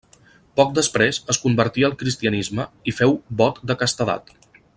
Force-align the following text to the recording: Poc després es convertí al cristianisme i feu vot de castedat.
Poc 0.59 0.71
després 0.77 1.19
es 1.33 1.39
convertí 1.43 1.85
al 1.89 1.95
cristianisme 2.01 2.67
i 2.93 2.95
feu 3.03 3.17
vot 3.43 3.61
de 3.73 3.79
castedat. 3.85 4.35